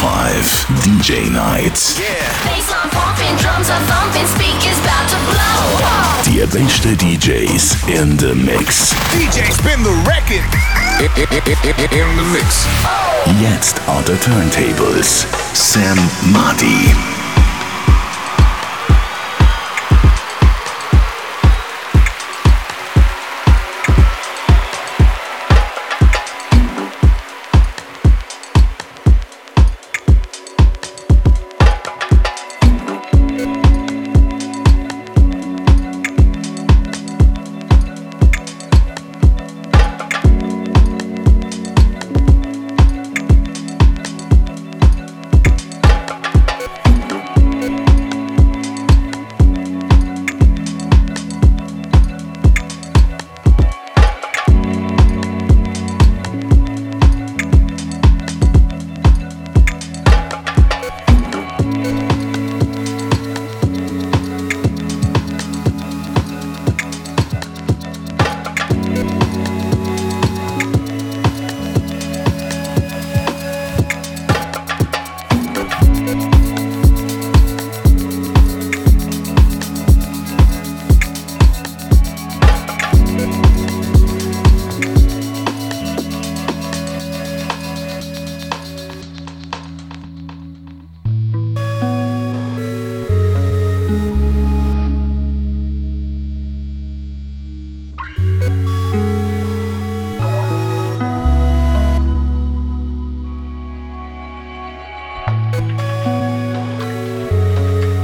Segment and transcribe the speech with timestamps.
[0.00, 1.76] 105 DJ Night.
[2.48, 5.60] Bassline pumping, drums are thumping, speakers about to blow.
[6.24, 8.94] Die beste DJs in the Mix.
[9.12, 10.40] DJ spin the record.
[11.00, 12.66] In the mix.
[13.40, 15.26] Jetzt on the turntables.
[15.54, 15.96] Sam
[16.32, 17.19] Marty.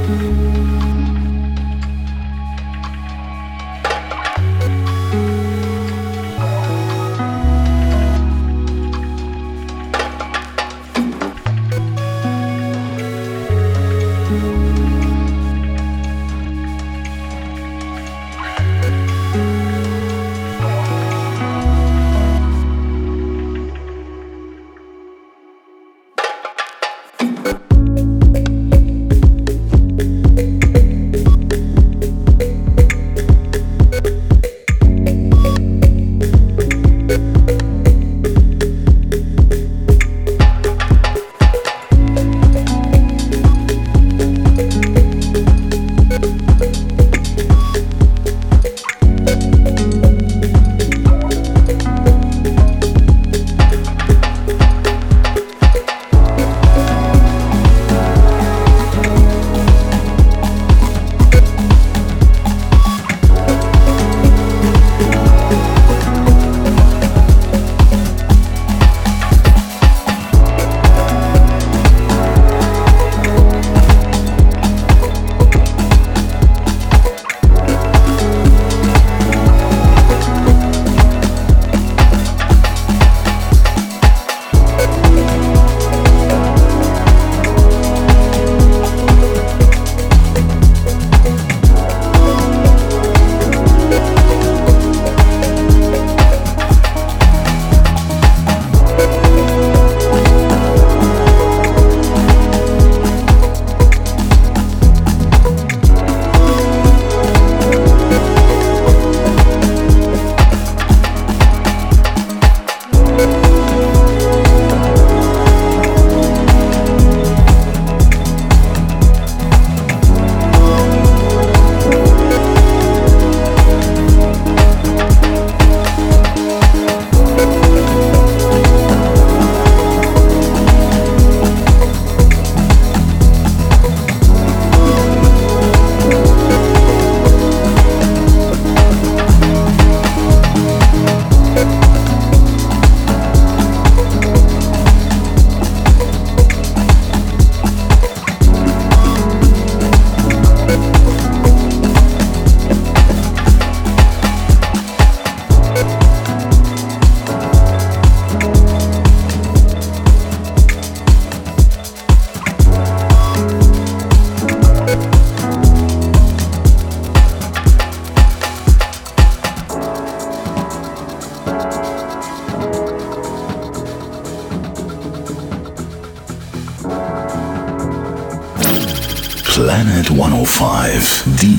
[0.07, 0.36] Planet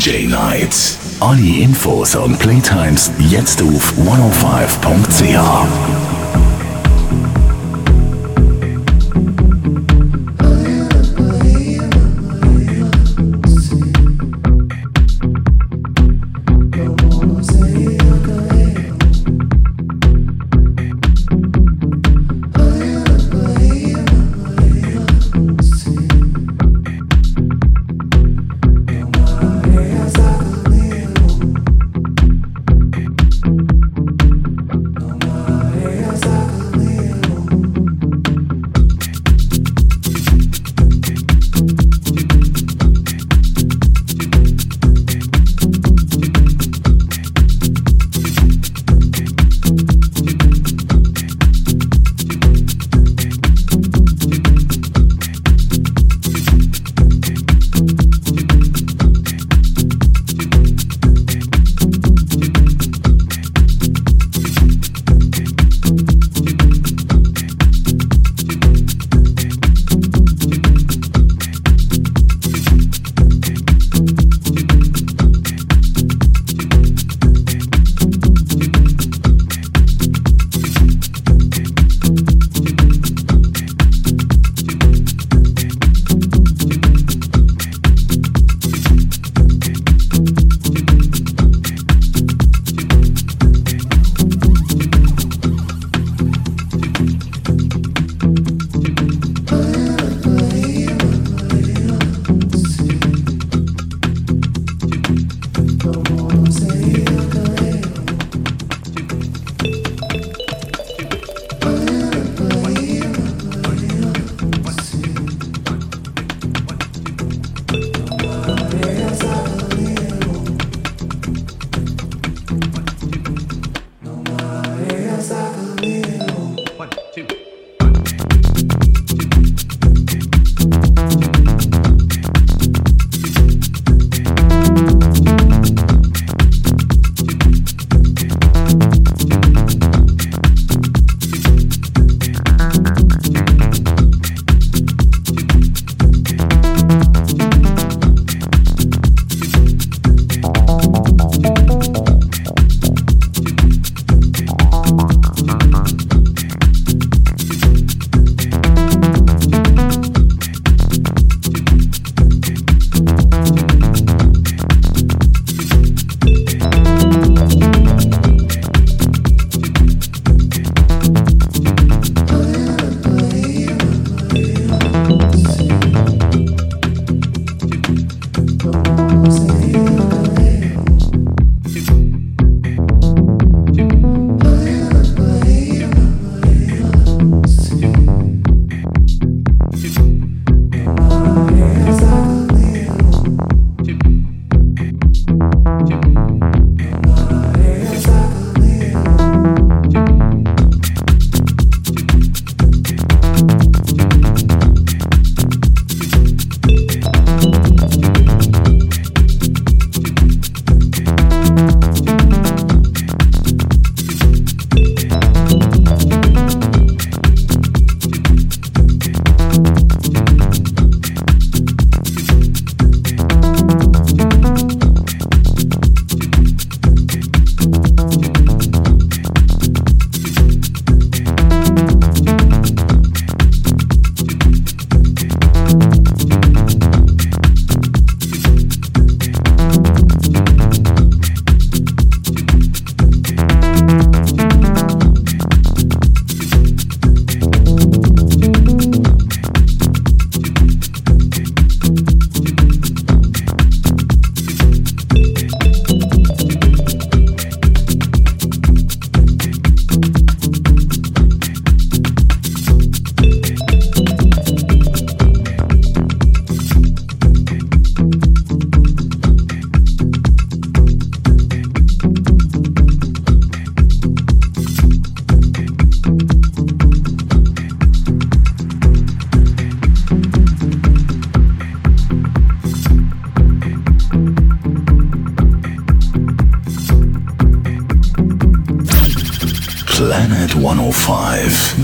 [0.08, 0.96] DJ Night.
[1.20, 5.97] Alle Infos und Playtimes jetzt auf 105.ch.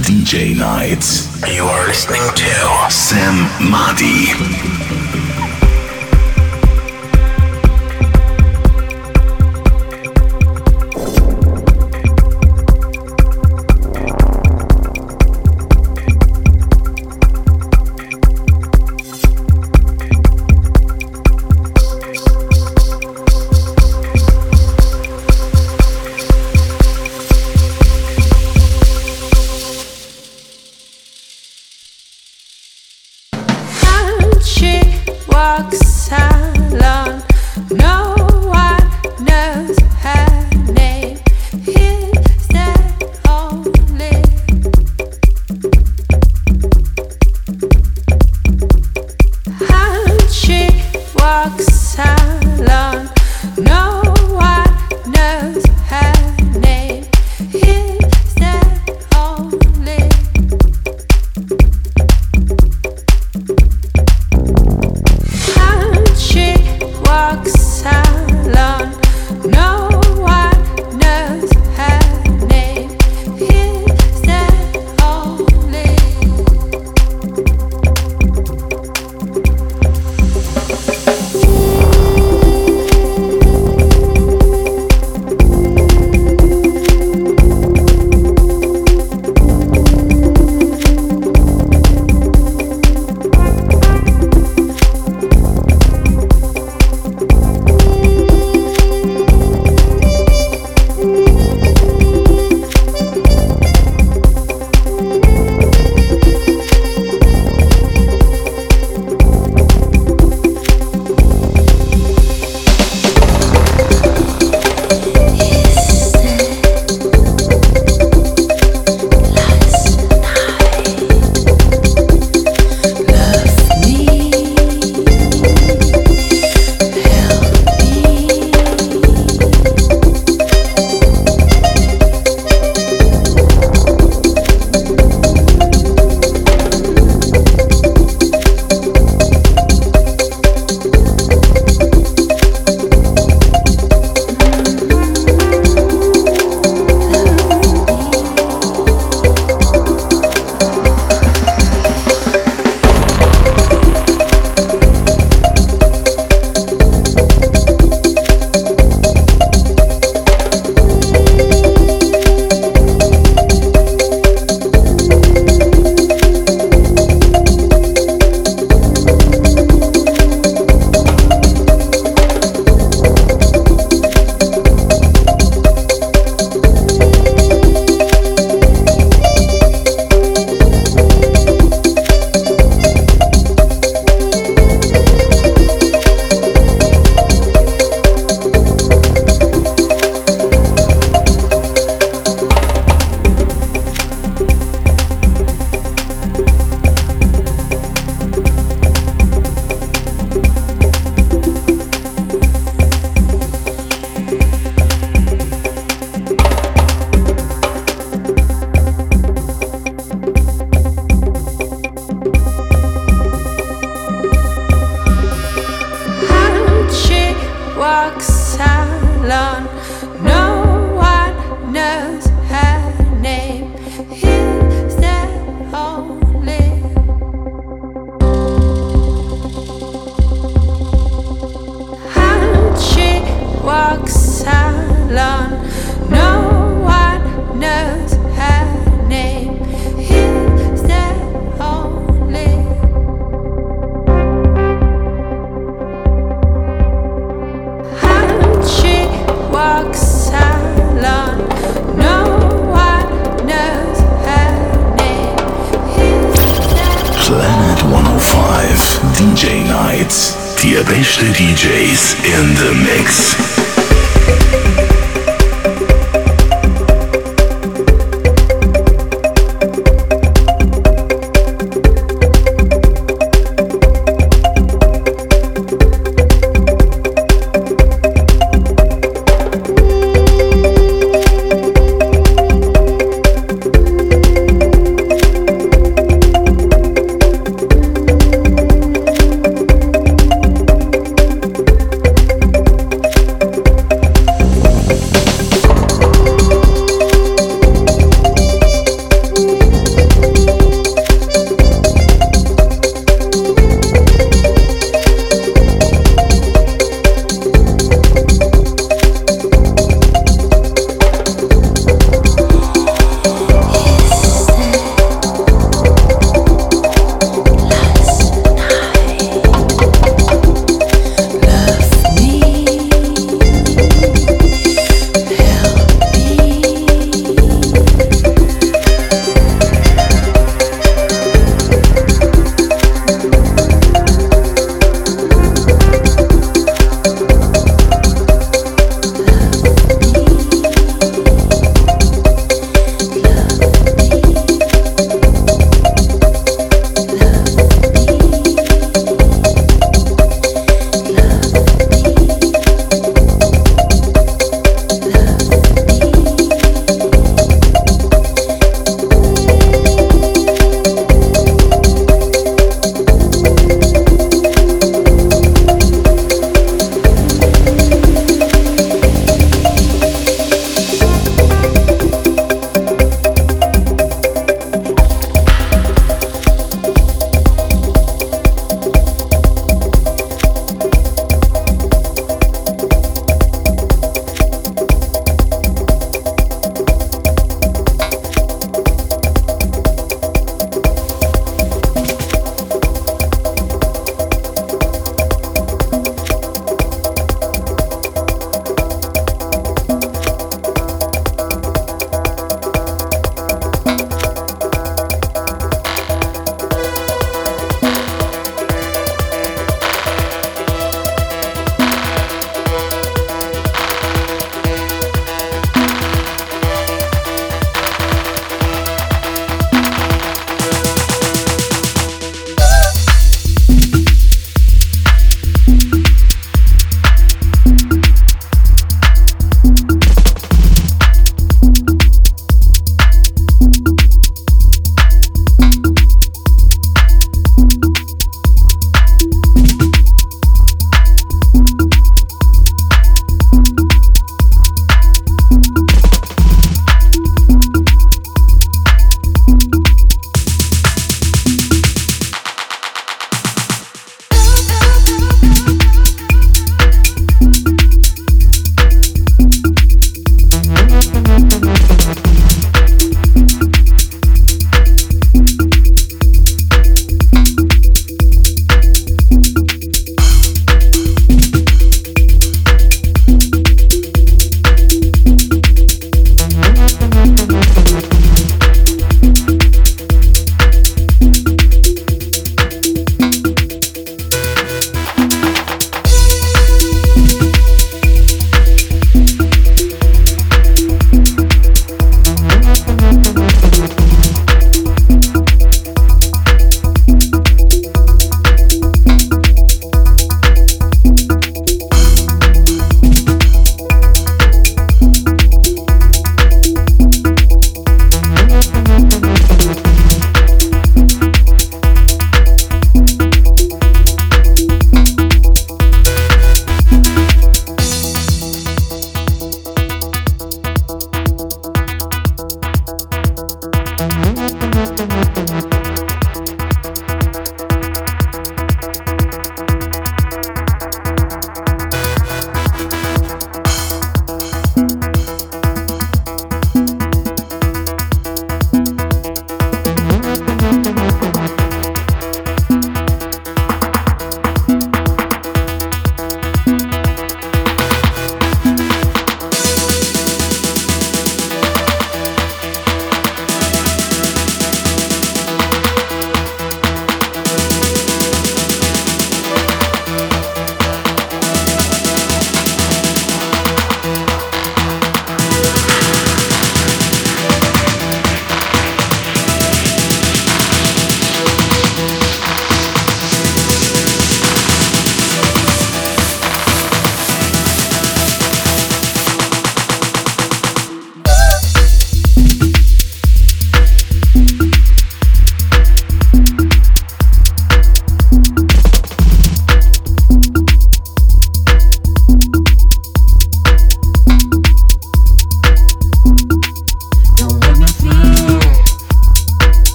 [0.00, 1.28] DJ Nights.
[1.54, 4.91] You are listening to Sam Madi.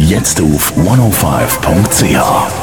[0.00, 2.59] Jetzt auf 105.ch.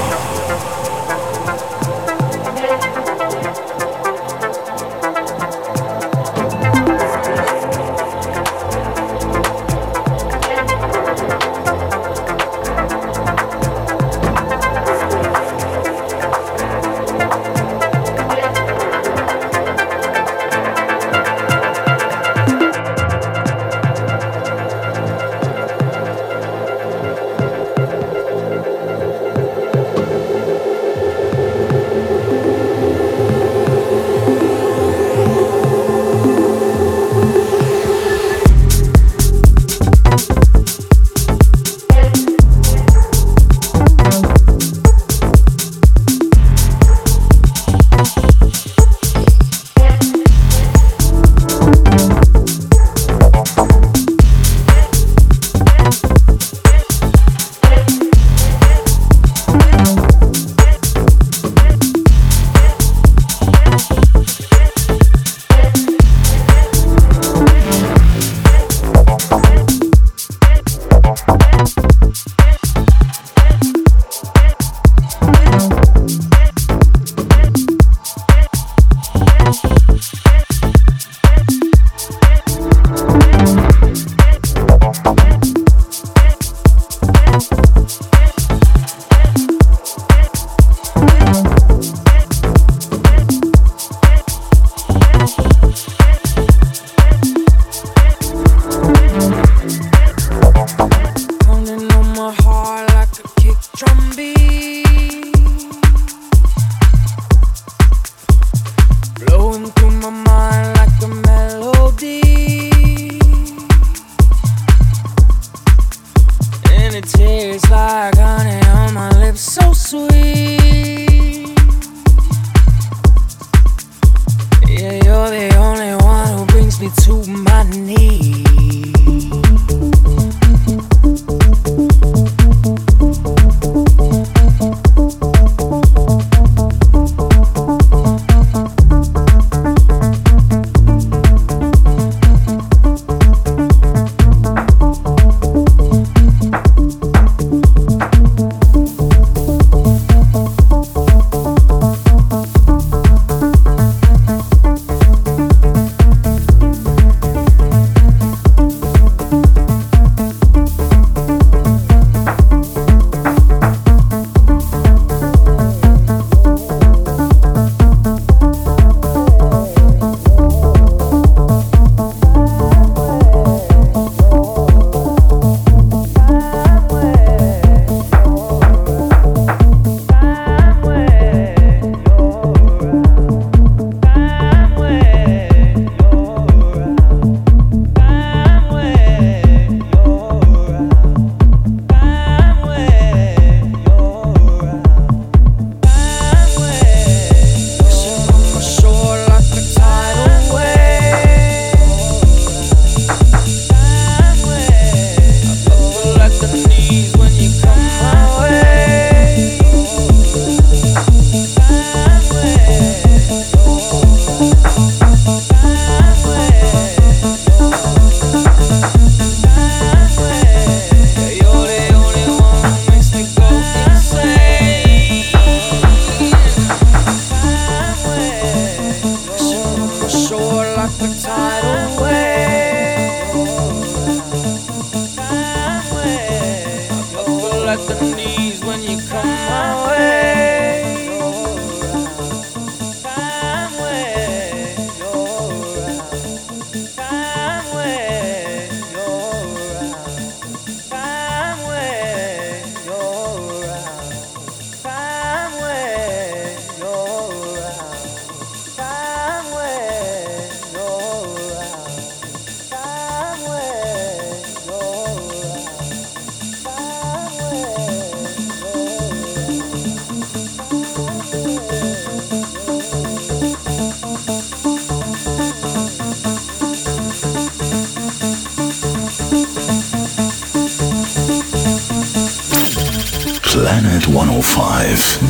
[283.89, 284.01] Oh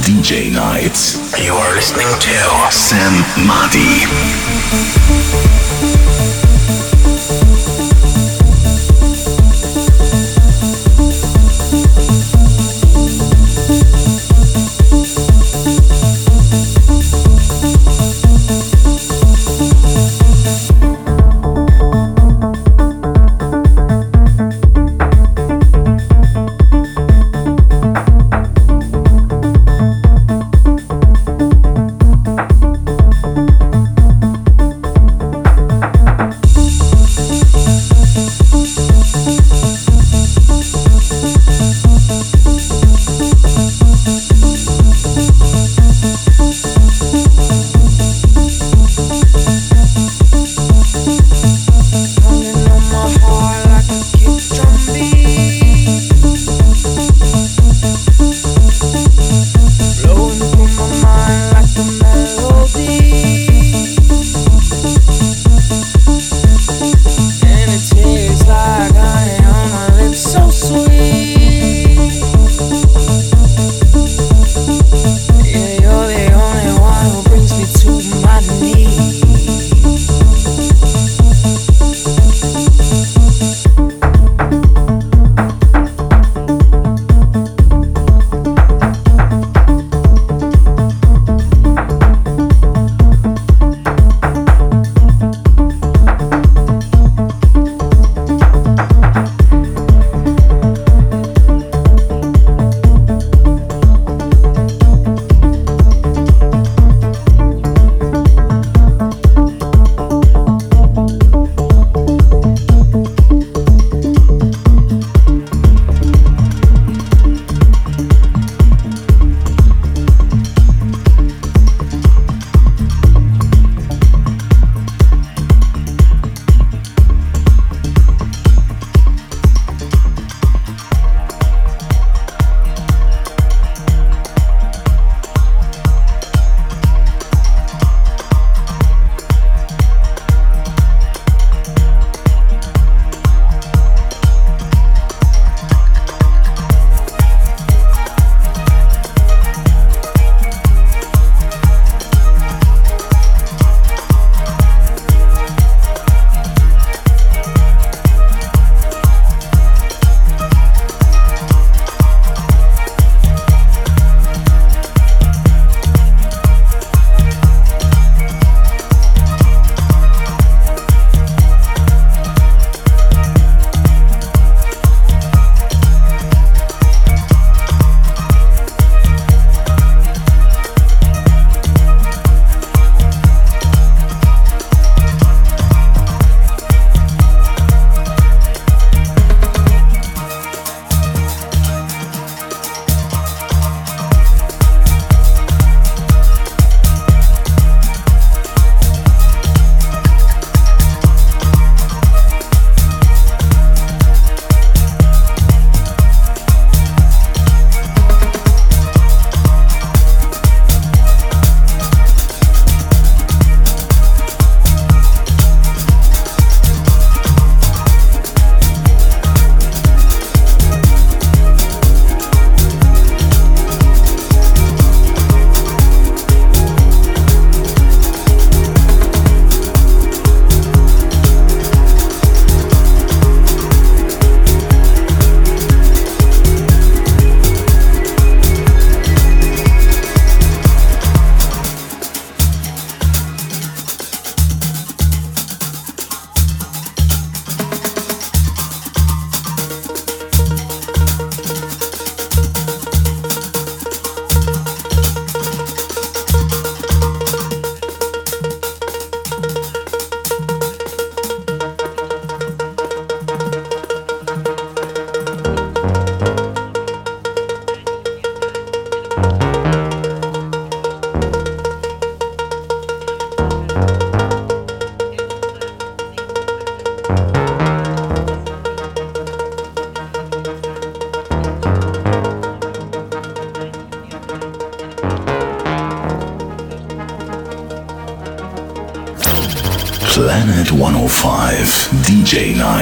[0.03, 1.15] DJ Nights.
[1.39, 2.29] You are listening to
[2.71, 3.13] Sam
[3.45, 5.66] Madi.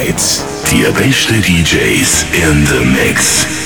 [0.06, 0.44] Nights.
[0.70, 3.65] Die beste DJs in the mix.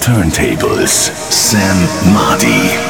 [0.00, 1.10] Turntables.
[1.30, 1.76] Sam
[2.12, 2.87] Marty.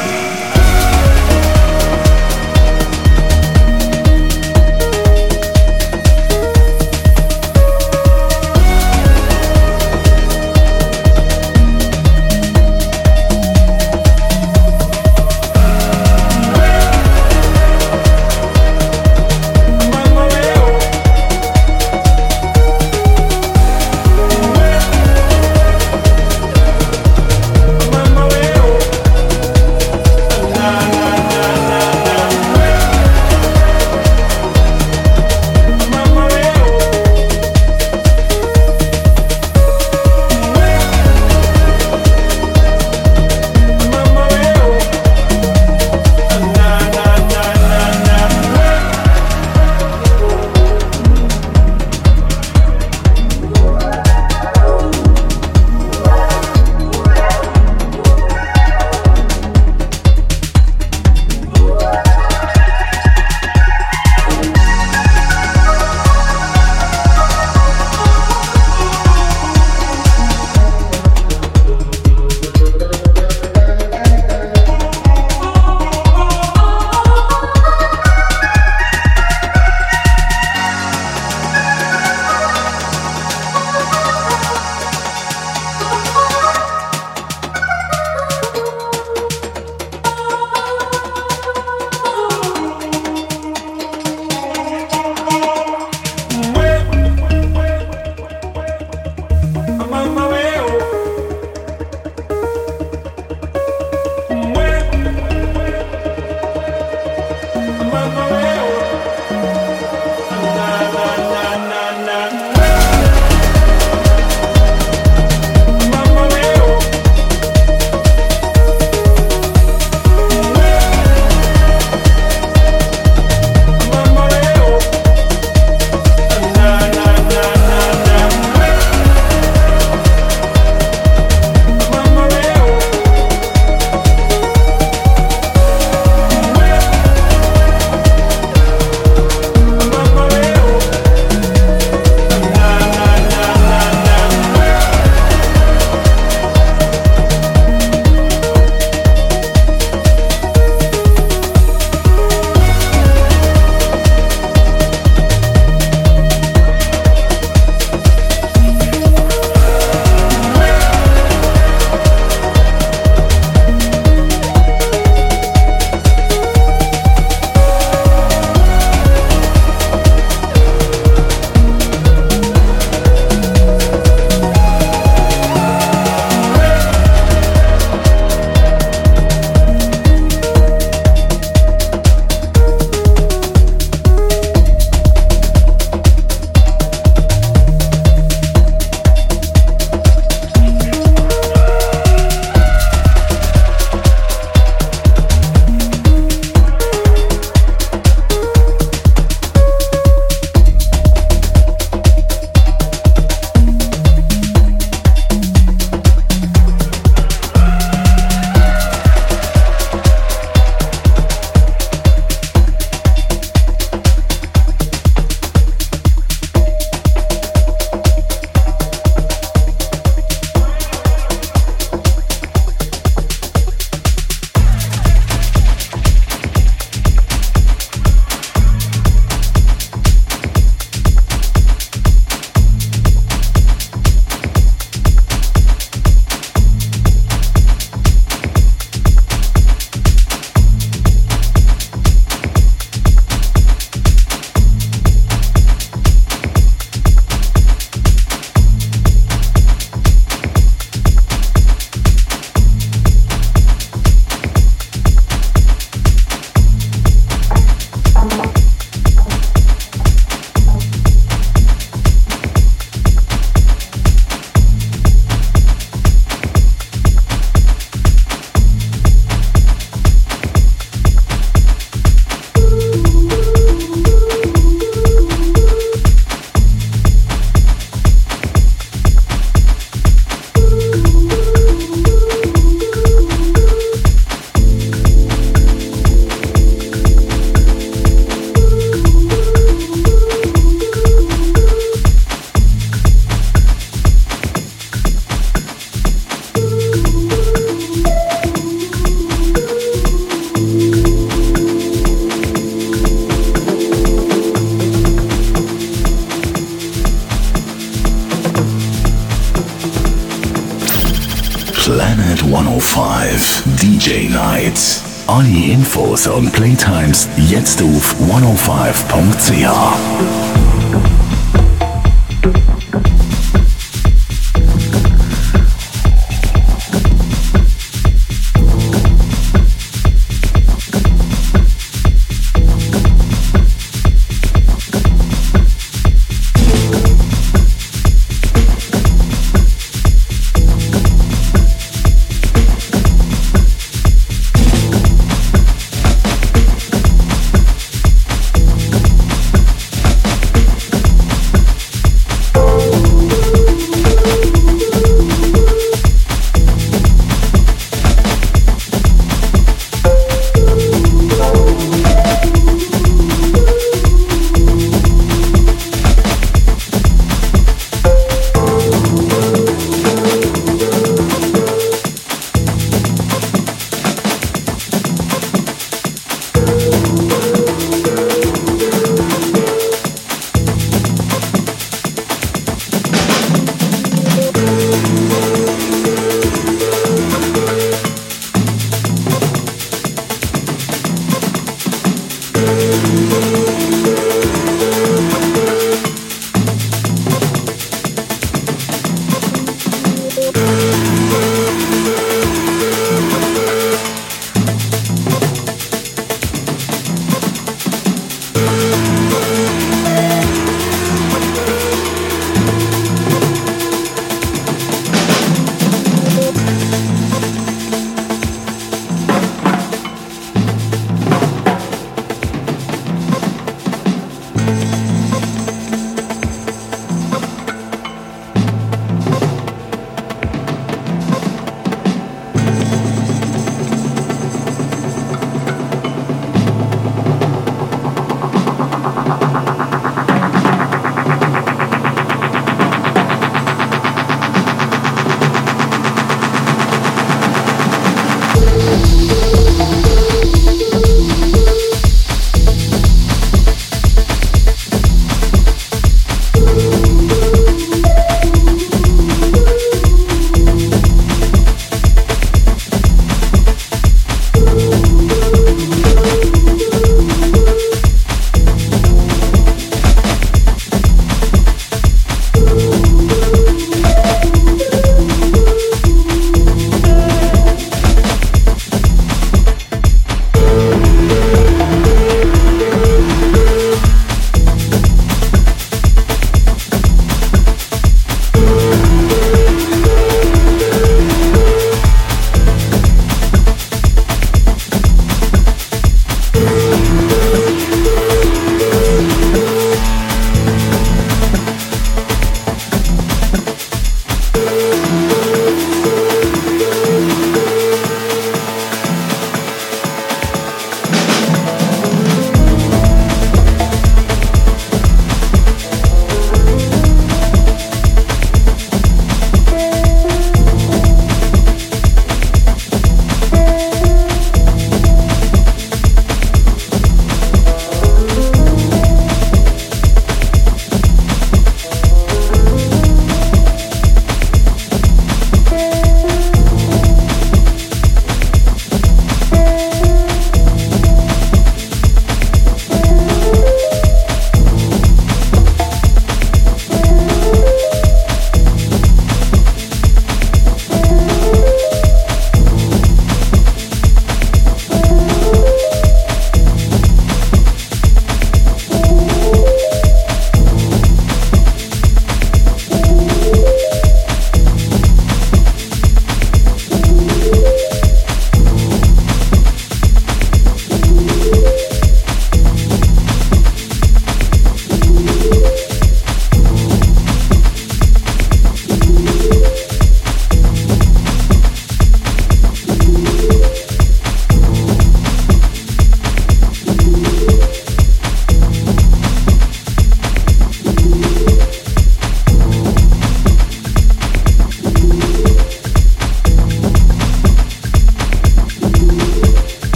[312.99, 315.01] 105 DJ Night.
[315.25, 320.58] Alle Infos und Playtimes jetzt auf 105.ch.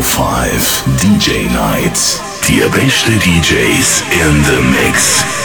[0.00, 2.20] 105 DJ Nights.
[2.48, 5.39] Die beste DJs in the Mix.